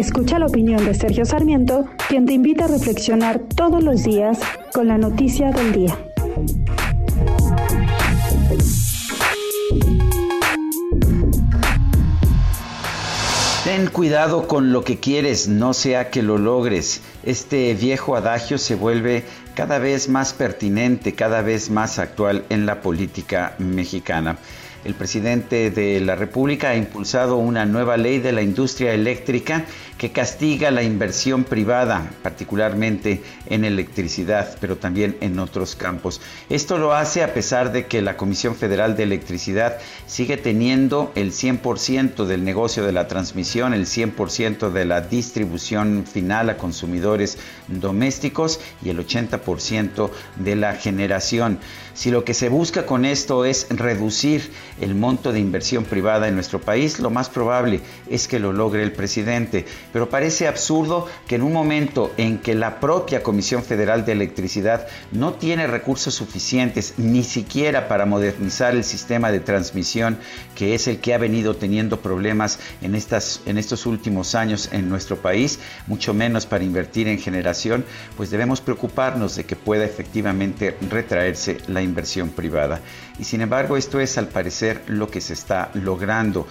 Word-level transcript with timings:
Escucha 0.00 0.38
la 0.38 0.46
opinión 0.46 0.82
de 0.86 0.94
Sergio 0.94 1.26
Sarmiento, 1.26 1.84
quien 2.08 2.24
te 2.24 2.32
invita 2.32 2.64
a 2.64 2.68
reflexionar 2.68 3.38
todos 3.54 3.84
los 3.84 4.02
días 4.02 4.38
con 4.72 4.88
la 4.88 4.96
noticia 4.96 5.50
del 5.50 5.72
día. 5.72 5.98
Ten 13.64 13.88
cuidado 13.88 14.48
con 14.48 14.72
lo 14.72 14.84
que 14.84 14.98
quieres, 14.98 15.48
no 15.48 15.74
sea 15.74 16.08
que 16.08 16.22
lo 16.22 16.38
logres. 16.38 17.02
Este 17.22 17.74
viejo 17.74 18.16
adagio 18.16 18.56
se 18.56 18.76
vuelve 18.76 19.24
cada 19.54 19.78
vez 19.78 20.08
más 20.08 20.32
pertinente, 20.32 21.14
cada 21.14 21.42
vez 21.42 21.70
más 21.70 21.98
actual 21.98 22.44
en 22.48 22.66
la 22.66 22.80
política 22.80 23.54
mexicana. 23.58 24.38
El 24.82 24.94
presidente 24.94 25.70
de 25.70 26.00
la 26.00 26.16
República 26.16 26.70
ha 26.70 26.76
impulsado 26.76 27.36
una 27.36 27.66
nueva 27.66 27.98
ley 27.98 28.18
de 28.18 28.32
la 28.32 28.40
industria 28.40 28.94
eléctrica 28.94 29.66
que 29.98 30.10
castiga 30.10 30.70
la 30.70 30.82
inversión 30.82 31.44
privada, 31.44 32.10
particularmente 32.22 33.22
en 33.44 33.66
electricidad, 33.66 34.56
pero 34.58 34.78
también 34.78 35.18
en 35.20 35.38
otros 35.38 35.76
campos. 35.76 36.22
Esto 36.48 36.78
lo 36.78 36.94
hace 36.94 37.22
a 37.22 37.34
pesar 37.34 37.72
de 37.72 37.84
que 37.84 38.00
la 38.00 38.16
Comisión 38.16 38.56
Federal 38.56 38.96
de 38.96 39.02
Electricidad 39.02 39.76
sigue 40.06 40.38
teniendo 40.38 41.12
el 41.14 41.32
100% 41.32 42.24
del 42.24 42.42
negocio 42.42 42.82
de 42.82 42.92
la 42.92 43.06
transmisión, 43.06 43.74
el 43.74 43.84
100% 43.84 44.70
de 44.70 44.84
la 44.86 45.02
distribución 45.02 46.06
final 46.10 46.48
a 46.48 46.56
consumidores 46.56 47.36
domésticos 47.68 48.60
y 48.82 48.88
el 48.88 49.06
80% 49.06 49.39
de 50.36 50.56
la 50.56 50.74
generación. 50.74 51.58
Si 51.94 52.10
lo 52.10 52.24
que 52.24 52.34
se 52.34 52.48
busca 52.48 52.86
con 52.86 53.04
esto 53.04 53.44
es 53.44 53.66
reducir 53.68 54.50
el 54.80 54.94
monto 54.94 55.32
de 55.32 55.40
inversión 55.40 55.84
privada 55.84 56.28
en 56.28 56.34
nuestro 56.34 56.60
país, 56.60 56.98
lo 56.98 57.10
más 57.10 57.28
probable 57.28 57.80
es 58.08 58.26
que 58.26 58.38
lo 58.38 58.52
logre 58.52 58.82
el 58.82 58.92
presidente. 58.92 59.66
Pero 59.92 60.08
parece 60.08 60.48
absurdo 60.48 61.06
que 61.26 61.34
en 61.34 61.42
un 61.42 61.52
momento 61.52 62.12
en 62.16 62.38
que 62.38 62.54
la 62.54 62.80
propia 62.80 63.22
Comisión 63.22 63.62
Federal 63.62 64.06
de 64.06 64.12
Electricidad 64.12 64.86
no 65.12 65.34
tiene 65.34 65.66
recursos 65.66 66.14
suficientes 66.14 66.94
ni 66.96 67.22
siquiera 67.22 67.88
para 67.88 68.06
modernizar 68.06 68.74
el 68.74 68.84
sistema 68.84 69.30
de 69.30 69.40
transmisión, 69.40 70.18
que 70.54 70.74
es 70.74 70.86
el 70.88 71.00
que 71.00 71.12
ha 71.12 71.18
venido 71.18 71.56
teniendo 71.56 72.00
problemas 72.00 72.60
en, 72.80 72.94
estas, 72.94 73.42
en 73.46 73.58
estos 73.58 73.84
últimos 73.86 74.34
años 74.34 74.70
en 74.72 74.88
nuestro 74.88 75.16
país, 75.16 75.58
mucho 75.86 76.14
menos 76.14 76.46
para 76.46 76.64
invertir 76.64 77.08
en 77.08 77.18
generación, 77.18 77.84
pues 78.16 78.30
debemos 78.30 78.60
preocuparnos 78.60 79.29
de 79.36 79.44
que 79.44 79.56
pueda 79.56 79.84
efectivamente 79.84 80.76
retraerse 80.90 81.58
la 81.68 81.82
inversión 81.82 82.30
privada. 82.30 82.80
Y 83.18 83.24
sin 83.24 83.40
embargo, 83.42 83.76
esto 83.76 84.00
es 84.00 84.16
al 84.18 84.28
parecer 84.28 84.82
lo 84.86 85.10
que 85.10 85.20
se 85.20 85.34
está 85.34 85.70
logrando. 85.74 86.46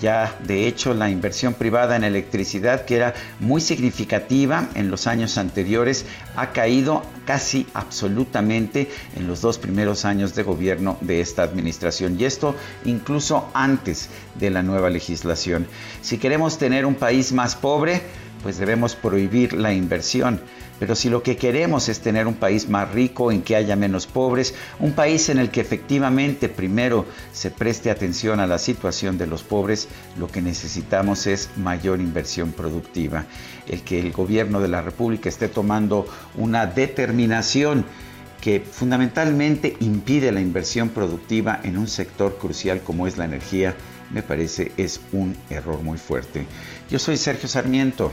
Ya 0.00 0.36
de 0.42 0.66
hecho 0.66 0.92
la 0.92 1.08
inversión 1.08 1.54
privada 1.54 1.96
en 1.96 2.04
electricidad, 2.04 2.84
que 2.84 2.96
era 2.96 3.14
muy 3.40 3.60
significativa 3.60 4.68
en 4.74 4.90
los 4.90 5.06
años 5.06 5.38
anteriores, 5.38 6.04
ha 6.34 6.52
caído 6.52 7.02
casi 7.24 7.66
absolutamente 7.74 8.90
en 9.14 9.26
los 9.26 9.40
dos 9.40 9.58
primeros 9.58 10.04
años 10.04 10.34
de 10.34 10.42
gobierno 10.42 10.98
de 11.00 11.20
esta 11.20 11.42
administración. 11.42 12.18
Y 12.18 12.24
esto 12.24 12.56
incluso 12.84 13.48
antes 13.54 14.08
de 14.34 14.50
la 14.50 14.62
nueva 14.62 14.90
legislación. 14.90 15.66
Si 16.02 16.18
queremos 16.18 16.58
tener 16.58 16.86
un 16.86 16.96
país 16.96 17.32
más 17.32 17.54
pobre, 17.54 18.02
pues 18.44 18.58
debemos 18.58 18.94
prohibir 18.94 19.54
la 19.54 19.72
inversión. 19.72 20.38
Pero 20.78 20.94
si 20.94 21.08
lo 21.08 21.22
que 21.22 21.38
queremos 21.38 21.88
es 21.88 22.00
tener 22.00 22.26
un 22.26 22.34
país 22.34 22.68
más 22.68 22.92
rico, 22.92 23.32
en 23.32 23.40
que 23.40 23.56
haya 23.56 23.74
menos 23.74 24.06
pobres, 24.06 24.54
un 24.80 24.92
país 24.92 25.30
en 25.30 25.38
el 25.38 25.50
que 25.50 25.62
efectivamente 25.62 26.50
primero 26.50 27.06
se 27.32 27.50
preste 27.50 27.90
atención 27.90 28.40
a 28.40 28.46
la 28.46 28.58
situación 28.58 29.16
de 29.16 29.26
los 29.26 29.42
pobres, 29.42 29.88
lo 30.18 30.28
que 30.28 30.42
necesitamos 30.42 31.26
es 31.26 31.48
mayor 31.56 32.00
inversión 32.00 32.52
productiva. 32.52 33.24
El 33.66 33.80
que 33.80 33.98
el 33.98 34.12
gobierno 34.12 34.60
de 34.60 34.68
la 34.68 34.82
República 34.82 35.30
esté 35.30 35.48
tomando 35.48 36.06
una 36.36 36.66
determinación 36.66 37.86
que 38.42 38.60
fundamentalmente 38.60 39.74
impide 39.80 40.32
la 40.32 40.42
inversión 40.42 40.90
productiva 40.90 41.60
en 41.62 41.78
un 41.78 41.88
sector 41.88 42.36
crucial 42.36 42.82
como 42.82 43.06
es 43.06 43.16
la 43.16 43.24
energía, 43.24 43.74
me 44.12 44.22
parece 44.22 44.72
es 44.76 45.00
un 45.12 45.34
error 45.48 45.82
muy 45.82 45.96
fuerte. 45.96 46.44
Yo 46.90 46.98
soy 46.98 47.16
Sergio 47.16 47.48
Sarmiento 47.48 48.12